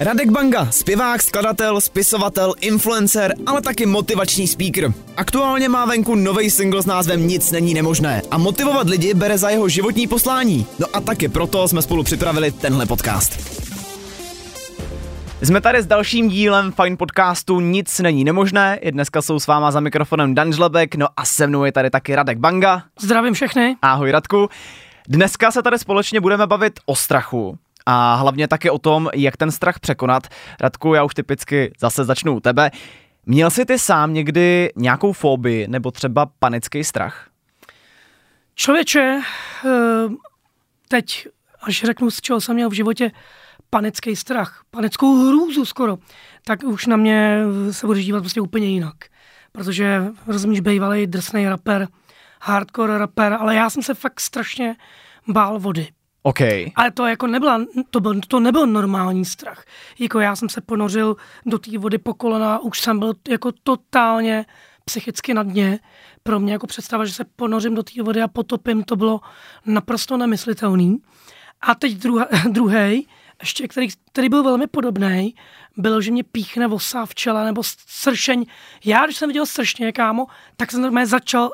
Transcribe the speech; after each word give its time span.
Radek 0.00 0.30
Banga, 0.30 0.70
zpěvák, 0.70 1.22
skladatel, 1.22 1.80
spisovatel, 1.80 2.54
influencer, 2.60 3.34
ale 3.46 3.62
taky 3.62 3.86
motivační 3.86 4.46
speaker. 4.46 4.92
Aktuálně 5.16 5.68
má 5.68 5.84
venku 5.84 6.14
nový 6.14 6.50
single 6.50 6.82
s 6.82 6.86
názvem 6.86 7.26
Nic 7.26 7.52
není 7.52 7.74
nemožné 7.74 8.22
a 8.30 8.38
motivovat 8.38 8.88
lidi 8.88 9.14
bere 9.14 9.38
za 9.38 9.50
jeho 9.50 9.68
životní 9.68 10.06
poslání. 10.06 10.66
No 10.78 10.86
a 10.92 11.00
taky 11.00 11.28
proto 11.28 11.68
jsme 11.68 11.82
spolu 11.82 12.02
připravili 12.02 12.52
tenhle 12.52 12.86
podcast. 12.86 13.60
Jsme 15.42 15.60
tady 15.60 15.82
s 15.82 15.86
dalším 15.86 16.28
dílem 16.28 16.72
Fine 16.72 16.96
podcastu 16.96 17.60
Nic 17.60 17.98
není 18.00 18.24
nemožné. 18.24 18.78
I 18.80 18.92
dneska 18.92 19.22
jsou 19.22 19.38
s 19.38 19.46
váma 19.46 19.70
za 19.70 19.80
mikrofonem 19.80 20.34
Dan 20.34 20.52
Žlebek, 20.52 20.94
no 20.94 21.06
a 21.16 21.24
se 21.24 21.46
mnou 21.46 21.64
je 21.64 21.72
tady 21.72 21.90
taky 21.90 22.14
Radek 22.14 22.38
Banga. 22.38 22.82
Zdravím 23.00 23.34
všechny. 23.34 23.76
Ahoj 23.82 24.10
Radku. 24.10 24.48
Dneska 25.08 25.50
se 25.50 25.62
tady 25.62 25.78
společně 25.78 26.20
budeme 26.20 26.46
bavit 26.46 26.80
o 26.86 26.96
strachu 26.96 27.58
a 27.86 28.14
hlavně 28.14 28.48
taky 28.48 28.70
o 28.70 28.78
tom, 28.78 29.10
jak 29.14 29.36
ten 29.36 29.50
strach 29.50 29.80
překonat. 29.80 30.28
Radku, 30.60 30.94
já 30.94 31.04
už 31.04 31.14
typicky 31.14 31.72
zase 31.80 32.04
začnu 32.04 32.36
u 32.36 32.40
tebe. 32.40 32.70
Měl 33.26 33.50
jsi 33.50 33.64
ty 33.64 33.78
sám 33.78 34.14
někdy 34.14 34.72
nějakou 34.76 35.12
fobii 35.12 35.68
nebo 35.68 35.90
třeba 35.90 36.26
panický 36.38 36.84
strach? 36.84 37.28
Člověče, 38.54 39.20
eh, 39.64 40.08
teď, 40.88 41.28
až 41.62 41.82
řeknu, 41.84 42.10
z 42.10 42.20
čeho 42.20 42.40
jsem 42.40 42.54
měl 42.54 42.70
v 42.70 42.72
životě 42.72 43.10
panický 43.70 44.16
strach, 44.16 44.62
panickou 44.70 45.26
hrůzu 45.26 45.64
skoro, 45.64 45.98
tak 46.46 46.62
už 46.62 46.86
na 46.86 46.96
mě 46.96 47.42
se 47.70 47.86
budeš 47.86 48.04
dívat 48.04 48.20
prostě 48.20 48.40
úplně 48.40 48.66
jinak. 48.66 48.94
Protože, 49.52 50.04
rozumíš, 50.26 50.60
bývalý 50.60 51.06
drsný 51.06 51.48
rapper, 51.48 51.88
hardcore 52.42 52.98
rapper, 52.98 53.32
ale 53.32 53.54
já 53.54 53.70
jsem 53.70 53.82
se 53.82 53.94
fakt 53.94 54.20
strašně 54.20 54.76
bál 55.28 55.58
vody. 55.58 55.88
OK. 56.26 56.40
Ale 56.76 56.90
to 56.94 57.06
jako 57.06 57.26
nebyla, 57.26 57.60
to, 57.90 58.00
byl, 58.00 58.20
to 58.28 58.40
nebyl 58.40 58.66
normální 58.66 59.24
strach. 59.24 59.64
Jako 59.98 60.20
já 60.20 60.36
jsem 60.36 60.48
se 60.48 60.60
ponořil 60.60 61.16
do 61.46 61.58
té 61.58 61.78
vody 61.78 61.98
po 61.98 62.14
kolena, 62.14 62.58
už 62.58 62.80
jsem 62.80 62.98
byl 62.98 63.14
jako 63.28 63.52
totálně 63.62 64.46
psychicky 64.84 65.34
na 65.34 65.42
dně. 65.42 65.78
Pro 66.22 66.40
mě 66.40 66.52
jako 66.52 66.66
představa, 66.66 67.04
že 67.04 67.12
se 67.12 67.24
ponořím 67.36 67.74
do 67.74 67.82
té 67.82 68.02
vody 68.02 68.22
a 68.22 68.28
potopím, 68.28 68.84
to 68.84 68.96
bylo 68.96 69.20
naprosto 69.66 70.16
nemyslitelný. 70.16 70.98
A 71.60 71.74
teď 71.74 71.94
druhý, 72.48 73.08
ještě 73.40 73.68
který, 73.68 73.88
který 74.12 74.28
byl 74.28 74.42
velmi 74.42 74.66
podobný, 74.66 75.34
byl, 75.76 76.00
že 76.00 76.10
mě 76.10 76.24
píchne 76.24 76.66
vosa 76.66 77.06
v 77.06 77.14
čele 77.14 77.44
nebo 77.44 77.62
sršeň. 77.86 78.44
Já, 78.84 79.04
když 79.04 79.16
jsem 79.16 79.28
viděl 79.28 79.46
sršně, 79.46 79.92
kámo, 79.92 80.26
tak 80.56 80.70
jsem 80.70 80.82
normálně 80.82 81.06
začal 81.06 81.50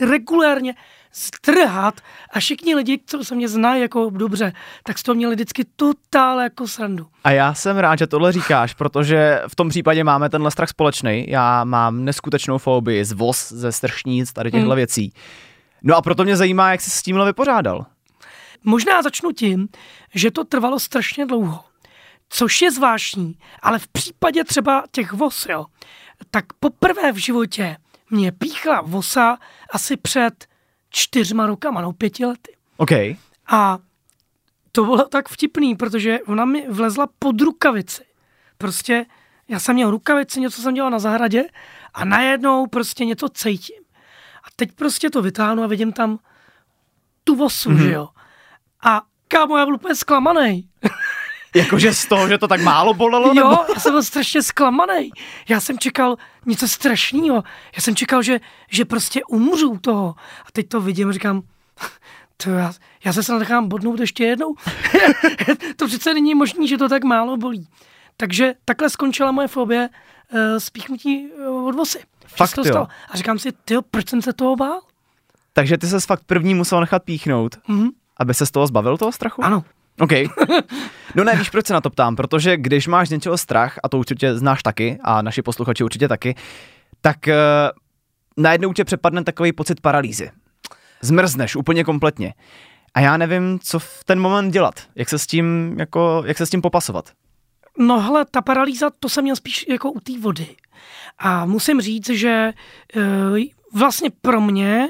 regulérně 0.00 0.74
strhat 1.12 2.00
a 2.30 2.40
všichni 2.40 2.74
lidi, 2.74 3.00
co 3.06 3.24
se 3.24 3.34
mě 3.34 3.48
znají 3.48 3.82
jako 3.82 4.10
dobře, 4.10 4.52
tak 4.82 4.98
z 4.98 5.02
toho 5.02 5.14
měli 5.14 5.34
vždycky 5.34 5.64
totál 5.76 6.40
jako 6.40 6.68
srandu. 6.68 7.06
A 7.24 7.30
já 7.30 7.54
jsem 7.54 7.76
rád, 7.76 7.98
že 7.98 8.06
tohle 8.06 8.32
říkáš, 8.32 8.74
protože 8.74 9.42
v 9.48 9.56
tom 9.56 9.68
případě 9.68 10.04
máme 10.04 10.28
tenhle 10.28 10.50
strach 10.50 10.68
společný. 10.68 11.26
Já 11.28 11.64
mám 11.64 12.04
neskutečnou 12.04 12.58
fobii 12.58 13.04
z 13.04 13.12
voz, 13.12 13.52
ze 13.52 13.72
stršníc, 13.72 14.32
tady 14.32 14.50
těchto 14.50 14.66
hmm. 14.66 14.76
věcí. 14.76 15.12
No 15.82 15.96
a 15.96 16.02
proto 16.02 16.24
mě 16.24 16.36
zajímá, 16.36 16.70
jak 16.70 16.80
jsi 16.80 16.90
s 16.90 17.02
tímhle 17.02 17.26
vypořádal. 17.26 17.86
Možná 18.64 19.02
začnu 19.02 19.32
tím, 19.32 19.68
že 20.14 20.30
to 20.30 20.44
trvalo 20.44 20.80
strašně 20.80 21.26
dlouho, 21.26 21.64
což 22.28 22.62
je 22.62 22.70
zvláštní, 22.70 23.38
ale 23.62 23.78
v 23.78 23.88
případě 23.88 24.44
třeba 24.44 24.84
těch 24.90 25.12
vos, 25.12 25.46
jo, 25.50 25.66
tak 26.30 26.44
poprvé 26.60 27.12
v 27.12 27.16
životě 27.16 27.76
mě 28.10 28.32
píchla 28.32 28.80
vosa 28.80 29.38
asi 29.70 29.96
před 29.96 30.46
čtyřma 30.90 31.46
rokama, 31.46 31.80
no 31.80 31.92
pěti 31.92 32.26
lety. 32.26 32.56
OK. 32.76 32.90
A 33.46 33.78
to 34.72 34.84
bylo 34.84 35.04
tak 35.04 35.28
vtipný, 35.28 35.74
protože 35.74 36.20
ona 36.20 36.44
mi 36.44 36.68
vlezla 36.68 37.08
pod 37.18 37.40
rukavici. 37.40 38.04
Prostě 38.58 39.06
já 39.48 39.58
jsem 39.58 39.74
měl 39.74 39.90
rukavici, 39.90 40.40
něco 40.40 40.62
jsem 40.62 40.74
dělal 40.74 40.90
na 40.90 40.98
zahradě 40.98 41.44
a 41.94 42.04
najednou 42.04 42.66
prostě 42.66 43.04
něco 43.04 43.28
cítím. 43.28 43.82
A 44.44 44.46
teď 44.56 44.72
prostě 44.72 45.10
to 45.10 45.22
vytáhnu 45.22 45.62
a 45.62 45.66
vidím 45.66 45.92
tam 45.92 46.18
tu 47.24 47.34
vosu, 47.34 47.70
mm-hmm. 47.70 47.82
že 47.82 47.92
jo. 47.92 48.08
A 48.84 49.02
kámo, 49.28 49.56
já 49.56 49.64
byl 49.64 49.74
úplně 49.74 49.94
zklamaný. 49.94 50.68
Jakože 51.56 51.94
z 51.94 52.06
toho, 52.06 52.28
že 52.28 52.38
to 52.38 52.48
tak 52.48 52.60
málo 52.60 52.94
bolelo? 52.94 53.34
Nebo? 53.34 53.48
Jo, 53.48 53.64
já 53.74 53.80
jsem 53.80 53.92
byl 53.92 54.02
strašně 54.02 54.42
zklamaný. 54.42 55.10
Já 55.48 55.60
jsem 55.60 55.78
čekal 55.78 56.16
něco 56.46 56.68
strašného. 56.68 57.44
Já 57.76 57.82
jsem 57.82 57.96
čekal, 57.96 58.22
že, 58.22 58.40
že 58.70 58.84
prostě 58.84 59.24
umřu 59.24 59.78
toho. 59.80 60.14
A 60.46 60.52
teď 60.52 60.68
to 60.68 60.80
vidím 60.80 61.08
a 61.08 61.12
říkám, 61.12 61.42
to 62.36 62.50
já, 62.50 62.72
já 63.04 63.12
se 63.12 63.22
snad 63.22 63.38
nechám 63.38 63.68
bodnout 63.68 64.00
ještě 64.00 64.24
jednou. 64.24 64.54
to 65.76 65.86
přece 65.86 66.14
není 66.14 66.34
možné, 66.34 66.66
že 66.66 66.78
to 66.78 66.88
tak 66.88 67.04
málo 67.04 67.36
bolí. 67.36 67.68
Takže 68.16 68.54
takhle 68.64 68.90
skončila 68.90 69.32
moje 69.32 69.48
fobie 69.48 69.88
uh, 70.32 70.40
spíchnutí 70.58 71.28
uh, 71.28 71.66
od 71.66 71.74
vosy. 71.74 71.98
Fakt 72.26 72.54
to 72.54 72.64
stalo. 72.64 72.88
A 73.10 73.16
říkám 73.16 73.38
si, 73.38 73.52
ty 73.52 73.74
proč 73.90 74.08
jsem 74.08 74.22
se 74.22 74.32
toho 74.32 74.56
bál? 74.56 74.80
Takže 75.52 75.78
ty 75.78 75.86
se 75.86 76.00
fakt 76.00 76.22
první 76.26 76.54
musel 76.54 76.80
nechat 76.80 77.02
píchnout, 77.02 77.56
mm-hmm. 77.56 77.90
aby 78.16 78.34
se 78.34 78.46
z 78.46 78.50
toho 78.50 78.66
zbavil 78.66 78.98
toho 78.98 79.12
strachu? 79.12 79.44
Ano. 79.44 79.64
OK. 80.00 80.12
No 81.14 81.24
ne, 81.24 81.36
víš, 81.36 81.50
proč 81.50 81.66
se 81.66 81.72
na 81.72 81.80
to 81.80 81.90
ptám? 81.90 82.16
Protože 82.16 82.56
když 82.56 82.86
máš 82.86 83.08
z 83.08 83.10
něčeho 83.10 83.38
strach, 83.38 83.78
a 83.82 83.88
to 83.88 83.98
určitě 83.98 84.38
znáš 84.38 84.62
taky, 84.62 84.98
a 85.02 85.22
naši 85.22 85.42
posluchači 85.42 85.84
určitě 85.84 86.08
taky, 86.08 86.34
tak 87.00 87.16
uh, 87.28 87.34
najednou 88.36 88.72
tě 88.72 88.84
přepadne 88.84 89.24
takový 89.24 89.52
pocit 89.52 89.80
paralýzy. 89.80 90.30
Zmrzneš 91.00 91.56
úplně 91.56 91.84
kompletně. 91.84 92.34
A 92.94 93.00
já 93.00 93.16
nevím, 93.16 93.58
co 93.62 93.78
v 93.78 94.04
ten 94.04 94.20
moment 94.20 94.50
dělat. 94.50 94.74
Jak 94.94 95.08
se 95.08 95.18
s 95.18 95.26
tím, 95.26 95.76
jako, 95.78 96.22
jak 96.26 96.38
se 96.38 96.46
s 96.46 96.50
tím 96.50 96.62
popasovat? 96.62 97.12
No 97.78 98.00
hele, 98.00 98.24
ta 98.30 98.42
paralýza, 98.42 98.90
to 99.00 99.08
jsem 99.08 99.24
měl 99.24 99.36
spíš 99.36 99.66
jako 99.68 99.90
u 99.90 100.00
té 100.00 100.18
vody. 100.20 100.46
A 101.18 101.46
musím 101.46 101.80
říct, 101.80 102.08
že 102.08 102.52
uh, 102.96 103.02
vlastně 103.74 104.10
pro 104.20 104.40
mě 104.40 104.88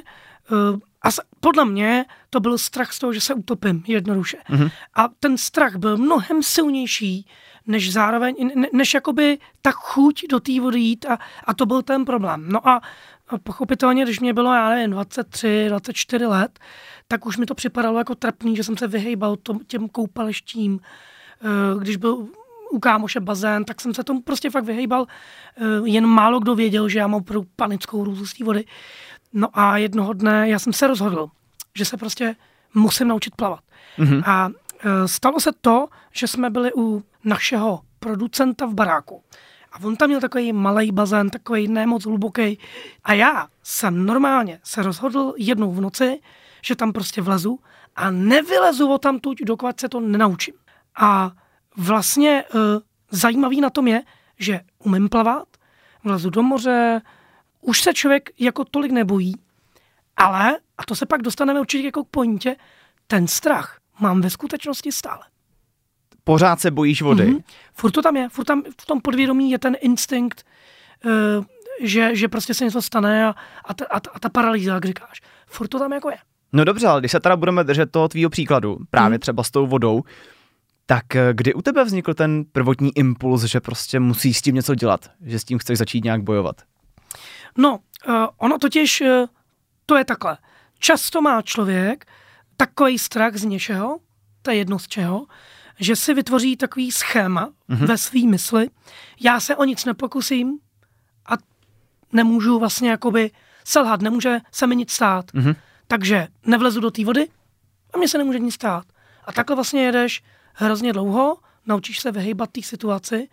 uh, 0.51 0.79
a 1.07 1.11
podle 1.41 1.65
mě 1.65 2.05
to 2.31 2.41
byl 2.41 2.59
strach 2.59 2.93
z 2.93 2.99
toho, 2.99 3.13
že 3.13 3.21
se 3.21 3.35
utopím 3.35 3.85
jednoduše. 3.87 4.37
Mm-hmm. 4.51 4.71
A 4.95 5.09
ten 5.21 5.39
strach 5.39 5.77
byl 5.77 5.97
mnohem 5.97 6.43
silnější, 6.43 7.27
než 7.67 7.93
zároveň, 7.93 8.51
ne, 8.55 8.69
než 8.73 8.95
jakoby 8.95 9.39
ta 9.63 9.71
chuť 9.71 10.25
do 10.31 10.41
té 10.41 10.61
vody 10.61 10.81
jít 10.81 11.07
a, 11.07 11.19
a 11.45 11.55
to 11.55 11.67
byl 11.67 11.83
ten 11.83 12.05
problém. 12.05 12.45
No 12.49 12.69
a, 12.69 12.81
pochopitelně, 13.43 14.05
když 14.05 14.21
mě 14.21 14.35
bylo, 14.35 14.55
já 14.55 14.69
nevím, 14.69 14.91
23, 14.91 15.65
24 15.69 16.27
let, 16.27 16.59
tak 17.09 17.27
už 17.27 17.37
mi 17.37 17.47
to 17.47 17.55
připadalo 17.55 17.99
jako 17.99 18.15
trapný, 18.15 18.57
že 18.57 18.65
jsem 18.65 18.77
se 18.77 18.87
vyhejbal 18.87 19.37
tom, 19.37 19.61
těm 19.67 19.89
koupalištím. 19.89 20.81
Eh, 20.81 21.79
když 21.79 21.97
byl 21.97 22.27
u 22.71 22.79
kámoše 22.79 23.21
bazén, 23.21 23.65
tak 23.65 23.81
jsem 23.81 23.95
se 23.95 24.05
tomu 24.05 24.21
prostě 24.21 24.51
fakt 24.51 24.65
vyhejbal. 24.65 25.07
Eh, 25.57 25.63
jen 25.85 26.07
málo 26.07 26.41
kdo 26.41 26.55
věděl, 26.55 26.89
že 26.89 26.99
já 26.99 27.07
mám 27.07 27.25
panickou 27.57 28.05
růzu 28.05 28.27
z 28.27 28.35
té 28.35 28.45
vody. 28.45 28.65
No 29.33 29.49
a 29.59 29.79
jednoho 29.79 30.13
dne 30.13 30.49
já 30.49 30.59
jsem 30.59 30.73
se 30.73 30.87
rozhodl, 30.87 31.29
že 31.75 31.85
se 31.85 31.97
prostě 31.97 32.37
musím 32.75 33.09
naučit 33.09 33.37
plavat. 33.37 33.61
Mm-hmm. 33.99 34.23
A 34.27 34.49
e, 34.49 35.09
stalo 35.09 35.41
se 35.41 35.51
to, 35.61 35.89
že 36.13 36.27
jsme 36.27 36.51
byli 36.51 36.71
u 36.77 37.05
našeho 37.25 37.81
producenta 37.99 38.67
v 38.67 38.75
baráku. 38.75 39.23
A 39.73 39.85
on 39.85 39.97
tam 39.97 40.09
měl 40.09 40.21
takový 40.21 40.53
malý 40.53 40.93
bazén, 40.93 41.31
takový 41.31 41.69
nemoc 41.69 42.05
hluboký. 42.05 42.59
A 43.05 43.13
já 43.13 43.49
jsem 43.63 44.07
normálně 44.07 44.61
se 44.65 44.83
rozhodl 44.83 45.35
jednou 45.37 45.73
v 45.73 45.81
noci, 45.81 46.21
že 46.63 46.77
tam 46.77 46.93
prostě 46.93 47.23
vlezu 47.23 47.59
a 47.97 48.11
nevylezu 48.11 48.93
o 48.93 48.99
tam 48.99 49.19
tuď, 49.19 49.39
dokud 49.43 49.81
se 49.81 49.89
to 49.89 50.01
nenaučím. 50.01 50.55
A 50.97 51.33
vlastně 51.77 52.31
e, 52.31 52.45
zajímavý 53.11 53.61
na 53.61 53.71
tom 53.71 53.89
je, 53.89 54.03
že 54.39 54.61
umím 54.79 55.09
plavat, 55.09 55.49
vlezu 56.05 56.31
do 56.31 56.43
moře, 56.43 57.01
už 57.67 57.81
se 57.81 57.95
člověk 57.95 58.31
jako 58.39 58.65
tolik 58.65 58.93
nebojí, 58.93 59.35
ale, 60.17 60.59
a 60.79 60.85
to 60.85 60.95
se 60.95 61.07
pak 61.07 61.23
dostaneme 61.23 61.61
určitě 61.61 61.87
jako 61.87 62.05
k 62.05 62.09
pointě, 62.09 62.57
ten 63.07 63.27
strach 63.27 63.79
mám 64.01 64.21
ve 64.21 64.31
skutečnosti 64.31 64.93
stále. 64.93 65.23
Pořád 66.25 66.61
se 66.61 66.71
bojíš 66.71 67.03
vody? 67.03 67.27
Mm-hmm. 67.27 67.43
Furt 67.73 67.91
to 67.91 68.03
tam 68.03 68.17
je, 68.17 68.29
furt 68.29 68.45
tam 68.45 68.63
v 68.81 68.87
tom 68.87 69.01
podvědomí 69.01 69.51
je 69.51 69.59
ten 69.59 69.77
instinkt, 69.81 70.45
uh, 71.05 71.45
že, 71.83 72.17
že 72.17 72.29
prostě 72.29 72.55
se 72.55 72.65
něco 72.65 72.83
stane 72.83 73.27
a, 73.27 73.35
a, 73.65 73.75
ta, 73.75 73.85
a, 73.91 74.01
ta, 74.01 74.11
a 74.15 74.19
ta 74.19 74.29
paralýza, 74.29 74.75
jak 74.75 74.85
říkáš. 74.85 75.21
Furt 75.47 75.69
to 75.69 75.79
tam 75.79 75.93
jako 75.93 76.11
je. 76.11 76.17
No 76.53 76.65
dobře, 76.65 76.87
ale 76.87 77.01
když 77.01 77.13
se 77.13 77.21
teda 77.21 77.37
budeme 77.37 77.65
držet 77.65 77.91
toho 77.91 78.09
tvýho 78.09 78.31
příkladu, 78.31 78.79
právě 78.91 79.19
mm. 79.19 79.21
třeba 79.21 79.43
s 79.43 79.51
tou 79.51 79.67
vodou, 79.67 80.03
tak 80.87 81.17
eh, 81.17 81.31
kdy 81.35 81.55
u 81.55 81.63
tebe 81.63 81.85
vznikl 81.85 82.15
ten 82.15 82.45
prvotní 82.53 82.99
impuls, 82.99 83.43
že 83.43 83.61
prostě 83.61 84.01
musíš 84.01 84.39
s 84.39 84.43
tím 84.43 84.55
něco 84.55 84.75
dělat, 84.75 85.11
že 85.21 85.39
s 85.39 85.45
tím 85.45 85.59
chceš 85.59 85.79
začít 85.79 86.05
nějak 86.05 86.23
bojovat? 86.23 86.57
No, 87.59 87.79
uh, 88.09 88.15
ono 88.37 88.59
totiž, 88.59 89.01
uh, 89.01 89.07
to 89.87 89.97
je 89.97 90.05
takhle. 90.05 90.39
Často 90.79 91.23
má 91.23 91.43
člověk 91.43 92.07
takový 92.57 92.99
strach 92.99 93.35
z 93.35 93.45
něčeho, 93.45 93.99
to 94.43 94.51
je 94.51 94.57
jedno 94.57 94.79
z 94.79 94.89
čeho, 94.89 95.27
že 95.81 95.97
si 95.97 96.15
vytvoří 96.15 96.57
takový 96.57 96.93
schéma 96.93 97.47
mm-hmm. 97.47 97.87
ve 97.87 97.99
svý 97.99 98.27
mysli. 98.27 98.71
Já 99.21 99.41
se 99.41 99.57
o 99.57 99.65
nic 99.65 99.85
nepokusím 99.85 100.59
a 101.27 101.33
nemůžu 102.13 102.59
vlastně 102.59 102.91
jakoby 102.91 103.31
selhat, 103.65 104.01
nemůže 104.01 104.41
se 104.53 104.67
mi 104.67 104.77
nic 104.77 104.93
stát. 104.93 105.33
Mm-hmm. 105.33 105.57
Takže 105.87 106.29
nevlezu 106.47 106.81
do 106.81 106.91
té 106.91 107.05
vody 107.05 107.29
a 107.95 107.99
mně 107.99 108.09
se 108.09 108.19
nemůže 108.19 108.39
nic 108.39 108.55
stát. 108.55 108.85
A 109.25 109.33
takhle 109.33 109.57
vlastně 109.57 109.85
jedeš 109.85 110.23
hrozně 110.55 110.93
dlouho, 110.93 111.37
naučíš 111.67 112.01
se 112.01 112.13
vyhejbat 112.13 112.51
té 112.51 112.63
situaci. 112.63 113.29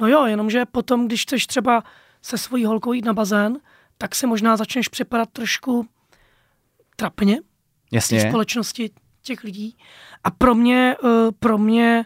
No 0.00 0.08
jo, 0.08 0.26
jenomže 0.26 0.64
potom, 0.64 1.06
když 1.06 1.22
chceš 1.22 1.46
třeba 1.46 1.84
se 2.22 2.38
svojí 2.38 2.64
holkou 2.64 2.92
jít 2.92 3.04
na 3.04 3.12
bazén, 3.12 3.58
tak 3.98 4.14
si 4.14 4.26
možná 4.26 4.56
začneš 4.56 4.88
připadat 4.88 5.28
trošku 5.32 5.88
trapně 6.96 7.40
Jasně. 7.92 8.18
v 8.18 8.28
společnosti 8.28 8.90
těch 9.22 9.44
lidí. 9.44 9.76
A 10.24 10.30
pro 10.30 10.54
mě, 10.54 10.96
eh, 11.04 11.32
pro 11.38 11.58
mě 11.58 12.04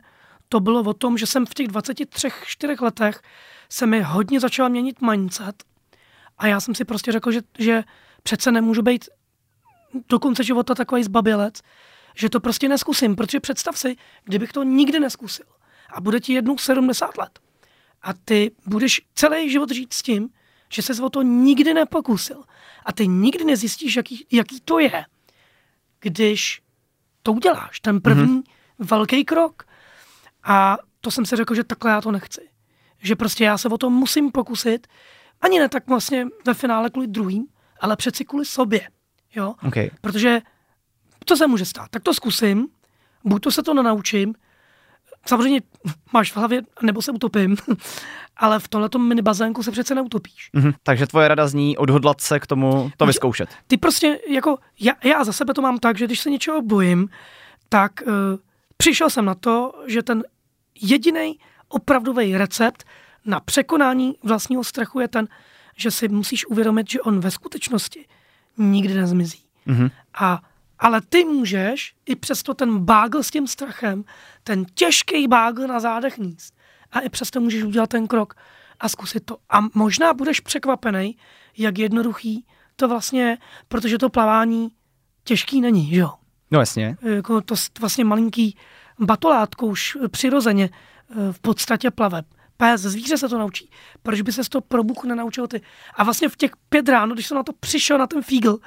to 0.49 0.61
bylo 0.61 0.81
o 0.81 0.95
tom, 0.95 1.19
že 1.19 1.27
jsem 1.27 1.47
v 1.47 1.55
těch 1.55 1.69
23-4 1.69 2.81
letech 2.81 3.23
se 3.69 3.87
mi 3.87 4.03
hodně 4.03 4.41
začala 4.41 4.69
měnit 4.69 5.01
mindset 5.01 5.65
a 6.39 6.47
já 6.47 6.61
jsem 6.61 6.75
si 6.75 6.85
prostě 6.85 7.13
řekl, 7.13 7.33
že, 7.33 7.41
že 7.59 7.85
přece 8.23 8.53
nemůžu 8.53 8.83
být 8.83 9.09
do 10.09 10.19
konce 10.19 10.45
života 10.45 10.75
takový 10.75 11.03
zbabělec, 11.03 11.61
že 12.17 12.31
to 12.31 12.41
prostě 12.41 12.69
neskusím, 12.69 13.17
protože 13.17 13.41
představ 13.41 13.79
si, 13.79 13.97
kdybych 14.25 14.53
to 14.53 14.63
nikdy 14.63 15.01
neskusil 15.01 15.47
a 15.93 16.01
bude 16.01 16.21
ti 16.21 16.33
jednou 16.33 16.59
70 16.59 17.19
let 17.19 17.39
a 18.07 18.13
ty 18.25 18.51
budeš 18.67 19.01
celý 19.15 19.51
život 19.51 19.71
žít 19.71 19.93
s 19.93 20.03
tím, 20.03 20.29
že 20.73 20.83
se 20.83 21.03
o 21.03 21.11
to 21.11 21.23
nikdy 21.23 21.75
nepokusil 21.75 22.43
a 22.85 22.93
ty 22.93 23.09
nikdy 23.09 23.45
nezjistíš, 23.45 23.97
jaký, 23.97 24.27
jaký 24.33 24.61
to 24.61 24.79
je, 24.79 25.05
když 26.01 26.63
to 27.23 27.33
uděláš, 27.33 27.81
ten 27.81 28.01
první 28.01 28.43
mm-hmm. 28.43 28.87
velký 28.87 29.25
krok. 29.25 29.67
A 30.45 30.79
to 31.01 31.11
jsem 31.11 31.27
si 31.27 31.37
řekl, 31.37 31.55
že 31.55 31.65
takhle 31.65 31.91
já 31.91 32.01
to 32.01 32.13
nechci. 32.13 32.49
Že 33.03 33.17
prostě 33.17 33.45
já 33.45 33.59
se 33.59 33.69
o 33.69 33.79
to 33.79 33.91
musím 33.91 34.33
pokusit, 34.33 34.87
ani 35.41 35.59
ne 35.59 35.69
tak 35.69 35.89
vlastně 35.89 36.27
ve 36.47 36.55
finále 36.55 36.91
kvůli 36.91 37.07
druhým, 37.07 37.47
ale 37.81 37.97
přeci 37.97 38.25
kvůli 38.25 38.45
sobě. 38.45 38.89
Jo? 39.35 39.55
Okay. 39.67 39.91
Protože 40.01 40.41
co 41.25 41.37
se 41.37 41.47
může 41.47 41.65
stát? 41.65 41.89
Tak 41.91 42.03
to 42.03 42.15
zkusím, 42.15 42.69
buď 43.25 43.43
to 43.43 43.51
se 43.51 43.63
to 43.63 43.75
nenaučím, 43.75 44.35
samozřejmě 45.27 45.61
máš 46.13 46.33
v 46.33 46.37
hlavě, 46.37 46.63
nebo 46.83 47.03
se 47.03 47.13
utopím, 47.13 47.57
ale 48.37 48.61
v 48.61 48.69
tomhle 48.69 48.91
mini 48.99 49.23
bazénku 49.23 49.63
se 49.63 49.71
přece 49.71 49.95
neutopíš. 49.95 50.51
Mm-hmm. 50.55 50.75
Takže 50.83 51.07
tvoje 51.07 51.29
rada 51.29 51.49
zní 51.49 51.77
odhodlat 51.77 52.21
se 52.21 52.41
k 52.41 52.47
tomu 52.47 52.91
to 52.97 53.07
vyzkoušet. 53.07 53.49
Ty 53.67 53.77
prostě, 53.77 54.19
jako, 54.31 54.59
já, 54.81 54.93
já 55.05 55.25
za 55.25 55.33
sebe 55.33 55.55
to 55.55 55.63
mám 55.63 55.79
tak, 55.79 55.99
že 55.99 56.07
když 56.07 56.21
se 56.21 56.31
něčeho 56.31 56.63
bojím, 56.63 57.09
tak 57.69 57.93
uh, 58.07 58.13
přišel 58.77 59.11
jsem 59.11 59.25
na 59.25 59.35
to, 59.35 59.73
že 59.87 60.03
ten 60.03 60.25
jediný 60.83 61.39
opravdový 61.69 62.37
recept 62.37 62.85
na 63.25 63.41
překonání 63.41 64.17
vlastního 64.23 64.65
strachu 64.65 65.01
je 65.01 65.09
ten, 65.09 65.29
že 65.77 65.91
si 65.91 66.09
musíš 66.09 66.47
uvědomit, 66.47 66.91
že 66.91 67.01
on 67.01 67.21
ve 67.21 67.31
skutečnosti 67.31 68.07
nikdy 68.59 68.95
nezmizí. 68.95 69.41
Mm-hmm. 69.67 69.91
A 70.15 70.43
ale 70.79 71.01
ty 71.09 71.25
můžeš 71.25 71.95
i 72.07 72.17
přesto 72.17 72.55
ten 72.55 72.79
bágl 72.79 73.23
s 73.23 73.31
tím 73.31 73.47
strachem, 73.47 74.05
ten 74.45 74.65
těžký 74.75 75.29
bágl 75.29 75.67
na 75.67 75.81
zádech 75.81 76.19
níst. 76.19 76.55
A 76.93 77.01
i 77.01 77.09
přesto 77.09 77.41
můžeš 77.41 77.63
udělat 77.63 77.91
ten 77.91 78.07
krok 78.07 78.35
a 78.81 78.89
zkusit 78.89 79.25
to. 79.25 79.37
A 79.51 79.59
možná 79.75 80.15
budeš 80.15 80.41
překvapený, 80.41 81.17
jak 81.59 81.79
jednoduchý 81.79 82.47
to 82.77 82.89
vlastně 82.89 83.23
je, 83.23 83.39
protože 83.69 83.99
to 83.99 84.11
plavání 84.11 84.69
těžký 85.25 85.61
není, 85.61 85.91
že 85.91 86.01
jo? 86.01 86.11
No 86.51 86.61
jasně. 86.61 86.97
Jako 87.03 87.41
to 87.41 87.55
vlastně 87.81 88.05
malinký 88.05 88.57
batolátko 88.99 89.67
už 89.67 89.99
přirozeně 90.09 90.71
eh, 90.71 91.33
v 91.33 91.41
podstatě 91.41 91.91
plave. 91.91 92.23
Pes, 92.57 92.81
zvíře 92.81 93.19
se 93.19 93.29
to 93.29 93.39
naučí. 93.39 93.71
Proč 94.03 94.21
by 94.21 94.33
se 94.33 94.43
to 94.51 94.61
pro 94.61 94.85
Bůh 94.85 95.05
nenaučil 95.05 95.47
ty? 95.47 95.61
A 95.95 96.05
vlastně 96.05 96.29
v 96.29 96.37
těch 96.37 96.51
pět 96.69 96.89
ráno, 96.89 97.15
když 97.15 97.27
jsem 97.27 97.37
na 97.37 97.43
to 97.43 97.53
přišel, 97.61 97.99
na 97.99 98.07
ten 98.07 98.23
fígl, 98.23 98.59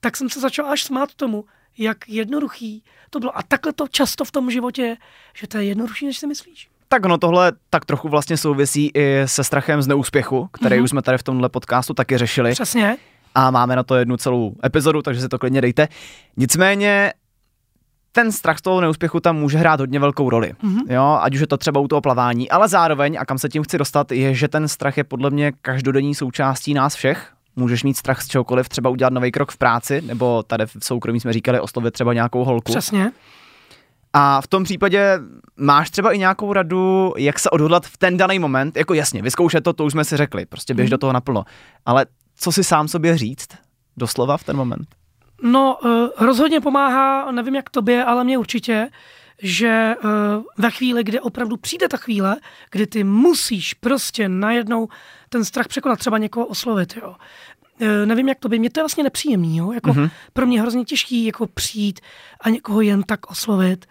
tak 0.00 0.16
jsem 0.16 0.30
se 0.30 0.40
začal 0.40 0.66
až 0.66 0.84
smát 0.84 1.14
tomu, 1.14 1.44
jak 1.78 2.08
jednoduchý 2.08 2.84
to 3.10 3.20
bylo. 3.20 3.38
A 3.38 3.42
takhle 3.42 3.72
to 3.72 3.88
často 3.88 4.24
v 4.24 4.32
tom 4.32 4.50
životě 4.50 4.82
je, 4.82 4.96
že 5.34 5.46
to 5.46 5.58
je 5.58 5.64
jednodušší, 5.64 6.06
než 6.06 6.18
si 6.18 6.26
myslíš. 6.26 6.68
Tak 6.88 7.04
no 7.04 7.18
tohle 7.18 7.52
tak 7.70 7.84
trochu 7.84 8.08
vlastně 8.08 8.36
souvisí 8.36 8.90
i 8.94 9.22
se 9.26 9.44
strachem 9.44 9.82
z 9.82 9.86
neúspěchu, 9.86 10.48
který 10.52 10.76
mm-hmm. 10.76 10.82
už 10.82 10.90
jsme 10.90 11.02
tady 11.02 11.18
v 11.18 11.22
tomhle 11.22 11.48
podcastu 11.48 11.94
taky 11.94 12.18
řešili. 12.18 12.52
Přesně. 12.52 12.96
A 13.34 13.50
máme 13.50 13.76
na 13.76 13.82
to 13.82 13.94
jednu 13.94 14.16
celou 14.16 14.54
epizodu, 14.64 15.02
takže 15.02 15.20
si 15.20 15.28
to 15.28 15.38
klidně 15.38 15.60
dejte. 15.60 15.88
Nicméně 16.36 17.12
ten 18.16 18.32
strach 18.32 18.58
z 18.58 18.62
toho 18.62 18.80
neúspěchu 18.80 19.20
tam 19.20 19.36
může 19.36 19.58
hrát 19.58 19.80
hodně 19.80 19.98
velkou 19.98 20.30
roli. 20.30 20.52
Mm-hmm. 20.52 20.92
Jo, 20.92 21.18
ať 21.22 21.34
už 21.34 21.40
je 21.40 21.46
to 21.46 21.56
třeba 21.56 21.80
u 21.80 21.88
toho 21.88 22.00
plavání, 22.00 22.50
ale 22.50 22.68
zároveň, 22.68 23.16
a 23.20 23.24
kam 23.24 23.38
se 23.38 23.48
tím 23.48 23.62
chci 23.62 23.78
dostat, 23.78 24.12
je, 24.12 24.34
že 24.34 24.48
ten 24.48 24.68
strach 24.68 24.96
je 24.96 25.04
podle 25.04 25.30
mě 25.30 25.52
každodenní 25.62 26.14
součástí 26.14 26.74
nás 26.74 26.94
všech. 26.94 27.32
Můžeš 27.56 27.84
mít 27.84 27.96
strach 27.96 28.22
z 28.22 28.28
čehokoliv, 28.28 28.68
třeba 28.68 28.90
udělat 28.90 29.12
nový 29.12 29.32
krok 29.32 29.52
v 29.52 29.56
práci, 29.56 30.02
nebo 30.06 30.42
tady 30.42 30.66
v 30.66 30.76
soukromí 30.82 31.20
jsme 31.20 31.32
říkali 31.32 31.60
oslovit 31.60 31.94
třeba 31.94 32.12
nějakou 32.12 32.44
holku. 32.44 32.72
Přesně. 32.72 33.12
A 34.12 34.40
v 34.40 34.46
tom 34.46 34.64
případě 34.64 35.18
máš 35.56 35.90
třeba 35.90 36.12
i 36.12 36.18
nějakou 36.18 36.52
radu, 36.52 37.12
jak 37.16 37.38
se 37.38 37.50
odhodlat 37.50 37.86
v 37.86 37.98
ten 37.98 38.16
daný 38.16 38.38
moment, 38.38 38.76
jako 38.76 38.94
jasně, 38.94 39.22
vyzkoušet 39.22 39.64
to, 39.64 39.72
to 39.72 39.84
už 39.84 39.92
jsme 39.92 40.04
si 40.04 40.16
řekli, 40.16 40.46
prostě 40.46 40.74
běž 40.74 40.88
mm. 40.88 40.90
do 40.90 40.98
toho 40.98 41.12
naplno. 41.12 41.44
Ale 41.86 42.06
co 42.36 42.52
si 42.52 42.64
sám 42.64 42.88
sobě 42.88 43.18
říct, 43.18 43.48
doslova 43.96 44.36
v 44.36 44.44
ten 44.44 44.56
moment? 44.56 44.88
No, 45.42 45.78
uh, 45.84 45.90
rozhodně 46.26 46.60
pomáhá, 46.60 47.30
nevím 47.30 47.54
jak 47.54 47.70
tobě, 47.70 48.04
ale 48.04 48.24
mě 48.24 48.38
určitě, 48.38 48.88
že 49.42 49.94
uh, 50.04 50.10
ve 50.58 50.70
chvíli, 50.70 51.04
kdy 51.04 51.20
opravdu 51.20 51.56
přijde 51.56 51.88
ta 51.88 51.96
chvíle, 51.96 52.36
kdy 52.70 52.86
ty 52.86 53.04
musíš 53.04 53.74
prostě 53.74 54.28
najednou 54.28 54.88
ten 55.28 55.44
strach 55.44 55.68
překonat, 55.68 55.98
třeba 55.98 56.18
někoho 56.18 56.46
oslovit, 56.46 56.96
jo. 57.02 57.16
Uh, 57.80 57.88
nevím, 58.04 58.28
jak 58.28 58.38
to 58.38 58.48
by, 58.48 58.58
mě 58.58 58.70
to 58.70 58.80
je 58.80 58.82
vlastně 58.82 59.04
nepříjemný, 59.04 59.56
jo? 59.56 59.72
Jako 59.72 59.90
mm-hmm. 59.90 60.10
pro 60.32 60.46
mě 60.46 60.60
hrozně 60.60 60.84
těžký 60.84 61.24
jako 61.24 61.46
přijít 61.46 62.00
a 62.40 62.50
někoho 62.50 62.80
jen 62.80 63.02
tak 63.02 63.30
oslovit. 63.30 63.86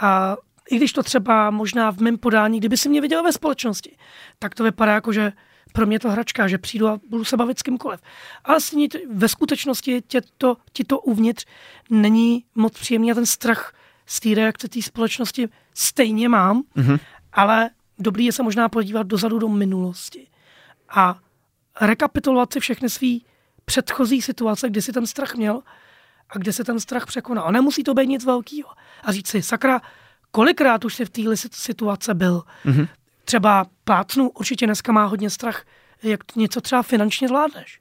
A 0.00 0.36
i 0.70 0.76
když 0.76 0.92
to 0.92 1.02
třeba 1.02 1.50
možná 1.50 1.92
v 1.92 1.98
mém 1.98 2.18
podání, 2.18 2.58
kdyby 2.58 2.76
si 2.76 2.88
mě 2.88 3.00
viděl 3.00 3.22
ve 3.22 3.32
společnosti, 3.32 3.96
tak 4.38 4.54
to 4.54 4.64
vypadá 4.64 4.92
jako, 4.92 5.12
že 5.12 5.32
pro 5.72 5.86
mě 5.86 5.98
to 5.98 6.10
hračka, 6.10 6.48
že 6.48 6.58
přijdu 6.58 6.88
a 6.88 7.00
budu 7.08 7.24
se 7.24 7.36
bavit 7.36 7.58
s 7.58 7.62
kýmkoliv. 7.62 8.00
Ale 8.44 8.60
stejně 8.60 8.88
ve 9.10 9.28
skutečnosti 9.28 10.02
tě 10.06 10.20
to, 10.38 10.56
ti 10.72 10.84
to 10.84 11.00
uvnitř 11.00 11.46
není 11.90 12.44
moc 12.54 12.72
příjemný 12.72 13.10
a 13.10 13.14
ten 13.14 13.26
strach 13.26 13.74
z 14.06 14.20
té 14.20 14.34
reakce 14.34 14.68
té 14.68 14.82
společnosti 14.82 15.48
stejně 15.74 16.28
mám, 16.28 16.62
mm-hmm. 16.76 17.00
ale 17.32 17.70
dobrý 17.98 18.24
je 18.24 18.32
se 18.32 18.42
možná 18.42 18.68
podívat 18.68 19.06
dozadu 19.06 19.38
do 19.38 19.48
minulosti 19.48 20.26
a 20.88 21.18
rekapitulovat 21.80 22.52
si 22.52 22.60
všechny 22.60 22.90
svý 22.90 23.24
předchozí 23.64 24.22
situace, 24.22 24.70
kdy 24.70 24.82
si 24.82 24.92
ten 24.92 25.06
strach 25.06 25.34
měl 25.34 25.62
a 26.30 26.38
kde 26.38 26.52
se 26.52 26.64
ten 26.64 26.80
strach 26.80 27.06
překonal. 27.06 27.44
A 27.48 27.50
nemusí 27.50 27.82
to 27.82 27.94
být 27.94 28.06
nic 28.06 28.24
velkého. 28.24 28.68
A 29.04 29.12
říct 29.12 29.28
si, 29.28 29.42
sakra, 29.42 29.80
kolikrát 30.30 30.84
už 30.84 30.94
jsi 30.94 31.04
v 31.04 31.10
téhle 31.10 31.36
situace 31.36 32.14
byl. 32.14 32.42
Mm-hmm 32.66 32.88
třeba 33.30 33.66
plácnu, 33.84 34.30
určitě 34.30 34.66
dneska 34.66 34.92
má 34.92 35.04
hodně 35.04 35.30
strach, 35.30 35.64
jak 36.02 36.36
něco 36.36 36.60
třeba 36.60 36.82
finančně 36.82 37.28
zvládneš. 37.28 37.80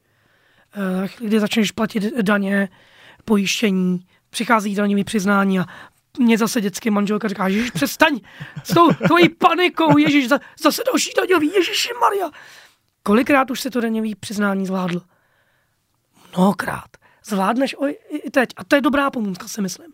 Eh, 0.76 1.10
kdy 1.20 1.40
začneš 1.40 1.72
platit 1.72 2.04
daně, 2.22 2.70
pojištění, 3.26 4.06
přichází 4.30 4.76
daňový 4.76 5.04
přiznání 5.04 5.60
a 5.60 5.66
mě 6.20 6.38
zase 6.38 6.62
dětský 6.62 6.90
manželka 6.90 7.28
říká, 7.28 7.48
Ježíš, 7.48 7.72
přestaň 7.72 8.20
s 8.64 8.74
tou 8.74 8.94
tvojí 9.08 9.30
panikou, 9.30 9.98
Ježíš, 9.98 10.28
zase 10.64 10.82
další 10.86 11.10
daňový, 11.18 11.52
Ježíš 11.56 11.90
Maria. 12.02 12.30
Kolikrát 13.04 13.52
už 13.52 13.62
se 13.62 13.72
to 13.72 13.82
daňový 13.82 14.16
přiznání 14.16 14.66
zvládl? 14.66 15.02
Mnohokrát. 16.36 16.90
Zvládneš 17.26 17.76
i 18.10 18.32
teď. 18.32 18.50
A 18.58 18.64
to 18.64 18.76
je 18.76 18.82
dobrá 18.82 19.12
pomůcka, 19.12 19.48
si 19.48 19.62
myslím. 19.62 19.94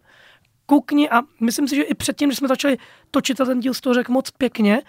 Koukni 0.66 1.10
a 1.10 1.22
myslím 1.42 1.68
si, 1.68 1.76
že 1.76 1.82
i 1.82 1.94
předtím, 1.94 2.30
když 2.30 2.38
jsme 2.38 2.48
začali 2.48 2.78
točit 3.12 3.38
ten 3.38 3.60
díl, 3.60 3.74
toho 3.74 3.94
řekl 3.94 4.12
moc 4.12 4.32
pěkně, 4.32 4.82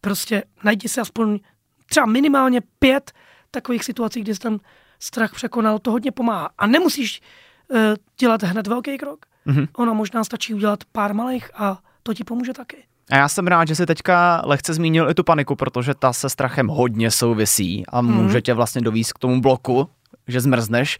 prostě 0.00 0.44
najdi 0.64 0.88
si 0.88 1.00
aspoň 1.00 1.38
třeba 1.86 2.06
minimálně 2.06 2.60
pět 2.78 3.12
takových 3.50 3.84
situací, 3.84 4.20
kdy 4.20 4.34
jsi 4.34 4.40
ten 4.40 4.60
strach 4.98 5.34
překonal, 5.34 5.78
to 5.78 5.90
hodně 5.90 6.12
pomáhá. 6.12 6.50
A 6.58 6.66
nemusíš 6.66 7.20
uh, 7.68 7.78
dělat 8.20 8.42
hned 8.42 8.66
velký 8.66 8.98
krok. 8.98 9.26
Mm-hmm. 9.46 9.68
Ono 9.76 9.94
možná 9.94 10.24
stačí 10.24 10.54
udělat 10.54 10.84
pár 10.92 11.14
malých 11.14 11.50
a 11.54 11.78
to 12.02 12.14
ti 12.14 12.24
pomůže 12.24 12.52
taky. 12.52 12.84
A 13.10 13.16
já 13.16 13.28
jsem 13.28 13.46
rád, 13.46 13.68
že 13.68 13.74
jsi 13.74 13.86
teďka 13.86 14.42
lehce 14.44 14.74
zmínil 14.74 15.10
i 15.10 15.14
tu 15.14 15.24
paniku, 15.24 15.56
protože 15.56 15.94
ta 15.94 16.12
se 16.12 16.28
strachem 16.28 16.68
hodně 16.68 17.10
souvisí 17.10 17.86
a 17.86 18.02
mm-hmm. 18.02 18.22
může 18.22 18.42
tě 18.42 18.54
vlastně 18.54 18.80
dovíst 18.80 19.12
k 19.12 19.18
tomu 19.18 19.40
bloku, 19.40 19.88
že 20.28 20.40
zmrzneš. 20.40 20.98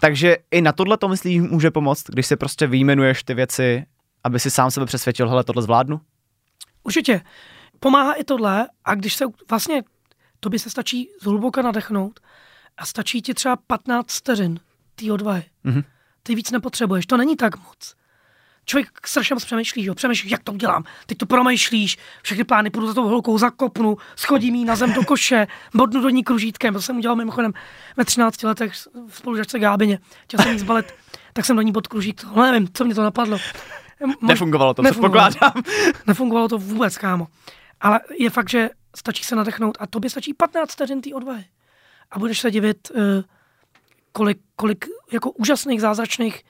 Takže 0.00 0.36
i 0.50 0.60
na 0.60 0.72
tohle 0.72 0.96
to 0.96 1.08
myslíš 1.08 1.40
může 1.40 1.70
pomoct, 1.70 2.04
když 2.08 2.26
si 2.26 2.36
prostě 2.36 2.66
výjmenuješ 2.66 3.22
ty 3.22 3.34
věci, 3.34 3.84
aby 4.24 4.40
si 4.40 4.50
sám 4.50 4.70
sebe 4.70 4.86
přesvědčil, 4.86 5.28
hele, 5.28 5.44
tohle 5.44 5.62
zvládnu? 5.62 6.00
Určitě 6.82 7.20
pomáhá 7.80 8.12
i 8.12 8.24
tohle 8.24 8.68
a 8.84 8.94
když 8.94 9.14
se 9.14 9.24
vlastně, 9.50 9.82
to 10.40 10.50
by 10.50 10.58
se 10.58 10.70
stačí 10.70 11.08
zhluboka 11.22 11.62
nadechnout 11.62 12.20
a 12.76 12.86
stačí 12.86 13.22
ti 13.22 13.34
třeba 13.34 13.56
15 13.56 14.16
vteřin 14.16 14.60
té 14.94 15.12
odvahy. 15.12 15.44
Mm-hmm. 15.64 15.84
Ty 16.22 16.34
víc 16.34 16.50
nepotřebuješ, 16.50 17.06
to 17.06 17.16
není 17.16 17.36
tak 17.36 17.56
moc. 17.56 17.94
Člověk 18.64 19.06
strašně 19.06 19.34
moc 19.34 19.44
přemýšlí, 19.44 19.84
jo? 19.84 19.94
přemýšlí, 19.94 20.30
jak 20.30 20.42
to 20.42 20.52
udělám. 20.52 20.84
Teď 21.06 21.18
to 21.18 21.26
promýšlíš, 21.26 21.98
všechny 22.22 22.44
plány, 22.44 22.70
půjdu 22.70 22.86
za 22.86 22.94
tou 22.94 23.08
holkou, 23.08 23.38
zakopnu, 23.38 23.96
schodím 24.16 24.54
jí 24.54 24.64
na 24.64 24.76
zem 24.76 24.92
do 24.92 25.04
koše, 25.04 25.46
bodnu 25.74 26.00
do 26.00 26.08
ní 26.08 26.24
kružítkem. 26.24 26.74
To 26.74 26.82
jsem 26.82 26.96
udělal 26.96 27.16
mimochodem 27.16 27.52
ve 27.96 28.04
13 28.04 28.42
letech 28.42 28.72
v 29.08 29.16
spolužačce 29.16 29.58
Gábině. 29.58 29.98
Chtěl 30.24 30.40
jsem 30.40 30.52
jí 30.52 30.58
zbalit, 30.58 30.94
tak 31.32 31.44
jsem 31.44 31.56
do 31.56 31.62
ní 31.62 31.72
bod 31.72 31.86
kružík. 31.86 32.24
No 32.36 32.42
nevím, 32.42 32.68
co 32.72 32.84
mě 32.84 32.94
to 32.94 33.02
napadlo. 33.02 33.38
Nefungovalo 34.22 34.74
to, 34.74 34.82
nefungovalo. 34.82 35.30
předpokládám. 35.30 35.62
Nefungovalo 36.06 36.48
to 36.48 36.58
vůbec, 36.58 36.98
kámo. 36.98 37.28
Ale 37.80 38.00
je 38.18 38.30
fakt, 38.30 38.48
že 38.48 38.70
stačí 38.96 39.24
se 39.24 39.36
nadechnout 39.36 39.78
a 39.80 39.86
tobě 39.86 40.10
stačí 40.10 40.34
15 40.34 40.72
vteřin 40.72 41.00
té 41.00 41.14
odvahy. 41.14 41.44
A 42.10 42.18
budeš 42.18 42.40
se 42.40 42.50
divit, 42.50 42.90
eh, 42.96 43.22
kolik, 44.12 44.38
kolik 44.56 44.84
jako 45.12 45.30
úžasných, 45.30 45.80
zázračných 45.80 46.42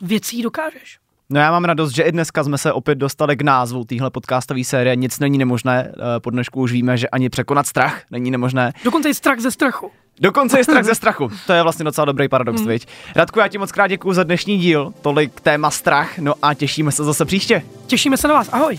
věcí 0.00 0.42
dokážeš. 0.42 0.98
No 1.30 1.40
já 1.40 1.50
mám 1.50 1.64
radost, 1.64 1.90
že 1.90 2.02
i 2.02 2.12
dneska 2.12 2.44
jsme 2.44 2.58
se 2.58 2.72
opět 2.72 2.94
dostali 2.94 3.36
k 3.36 3.42
názvu 3.42 3.84
téhle 3.84 4.10
podcastové 4.10 4.64
série. 4.64 4.96
Nic 4.96 5.18
není 5.18 5.38
nemožné. 5.38 5.92
Eh, 5.92 6.20
po 6.20 6.30
dnešku 6.30 6.60
už 6.60 6.72
víme, 6.72 6.96
že 6.96 7.08
ani 7.08 7.28
překonat 7.28 7.66
strach 7.66 8.02
není 8.10 8.30
nemožné. 8.30 8.72
Dokonce 8.84 9.08
i 9.10 9.14
strach 9.14 9.38
ze 9.38 9.50
strachu. 9.50 9.90
Dokonce 10.20 10.58
je 10.58 10.64
strach 10.64 10.84
ze 10.84 10.94
strachu. 10.94 11.28
To 11.46 11.52
je 11.52 11.62
vlastně 11.62 11.84
docela 11.84 12.04
dobrý 12.04 12.28
paradox, 12.28 12.60
mm. 12.60 12.68
viď? 12.68 12.86
Radku, 13.16 13.38
já 13.38 13.48
ti 13.48 13.58
moc 13.58 13.72
krát 13.72 13.86
děkuji 13.86 14.12
za 14.12 14.22
dnešní 14.22 14.58
díl. 14.58 14.92
Tolik 15.02 15.40
téma 15.40 15.70
strach. 15.70 16.18
No 16.18 16.34
a 16.42 16.54
těšíme 16.54 16.92
se 16.92 17.04
zase 17.04 17.24
příště. 17.24 17.62
Těšíme 17.86 18.16
se 18.16 18.28
na 18.28 18.34
vás. 18.34 18.48
Ahoj. 18.52 18.78